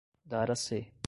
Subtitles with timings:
[0.25, 0.91] Dar a C